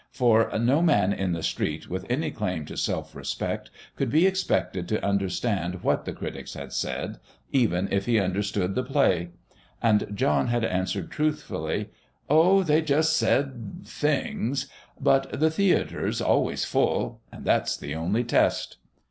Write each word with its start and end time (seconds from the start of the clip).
For 0.09 0.49
no 0.57 0.81
"Man 0.81 1.13
in 1.13 1.33
the 1.33 1.43
Street," 1.43 1.87
with 1.87 2.07
any 2.09 2.31
claim 2.31 2.65
to 2.65 2.75
self 2.75 3.13
respect, 3.13 3.69
could 3.95 4.09
be 4.09 4.25
expected 4.25 4.87
to 4.87 5.05
understand 5.05 5.83
what 5.83 6.05
the 6.05 6.11
Critics 6.11 6.55
had 6.55 6.73
said, 6.73 7.19
even 7.51 7.87
if 7.91 8.07
he 8.07 8.17
understood 8.19 8.73
the 8.73 8.81
Play. 8.83 9.29
And 9.79 10.07
John 10.15 10.47
had 10.47 10.65
answered 10.65 11.11
truthfully: 11.11 11.91
"Oh, 12.31 12.63
they 12.63 12.81
just 12.81 13.15
said 13.15 13.85
things. 13.85 14.65
But 14.99 15.39
the 15.39 15.51
theatre's 15.51 16.19
always 16.19 16.65
full 16.65 17.21
and 17.31 17.45
that's 17.45 17.77
the 17.77 17.93
only 17.93 18.23
test." 18.23 18.77